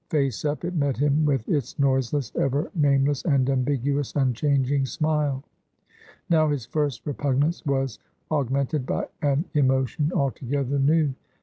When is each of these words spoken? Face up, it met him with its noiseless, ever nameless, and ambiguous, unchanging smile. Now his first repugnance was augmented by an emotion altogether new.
Face 0.09 0.43
up, 0.45 0.65
it 0.65 0.73
met 0.73 0.97
him 0.97 1.25
with 1.25 1.47
its 1.47 1.77
noiseless, 1.77 2.31
ever 2.35 2.71
nameless, 2.73 3.21
and 3.23 3.47
ambiguous, 3.47 4.15
unchanging 4.15 4.83
smile. 4.83 5.43
Now 6.27 6.49
his 6.49 6.65
first 6.65 7.05
repugnance 7.05 7.63
was 7.67 7.99
augmented 8.31 8.87
by 8.87 9.09
an 9.21 9.45
emotion 9.53 10.11
altogether 10.15 10.79
new. 10.79 11.13